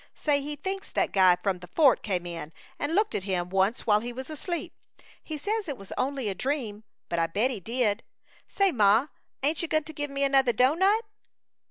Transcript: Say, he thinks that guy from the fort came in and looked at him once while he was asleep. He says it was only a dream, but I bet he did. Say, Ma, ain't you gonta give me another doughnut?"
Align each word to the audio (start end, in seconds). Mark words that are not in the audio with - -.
Say, 0.15 0.41
he 0.41 0.55
thinks 0.55 0.89
that 0.89 1.11
guy 1.11 1.35
from 1.35 1.59
the 1.59 1.67
fort 1.75 2.01
came 2.01 2.25
in 2.25 2.53
and 2.79 2.95
looked 2.95 3.13
at 3.13 3.25
him 3.25 3.51
once 3.51 3.85
while 3.85 3.99
he 3.99 4.11
was 4.11 4.31
asleep. 4.31 4.73
He 5.21 5.37
says 5.37 5.67
it 5.67 5.77
was 5.77 5.93
only 5.95 6.27
a 6.27 6.33
dream, 6.33 6.85
but 7.07 7.19
I 7.19 7.27
bet 7.27 7.51
he 7.51 7.59
did. 7.59 8.01
Say, 8.47 8.71
Ma, 8.71 9.09
ain't 9.43 9.61
you 9.61 9.67
gonta 9.67 9.93
give 9.93 10.09
me 10.09 10.23
another 10.23 10.53
doughnut?" 10.53 11.05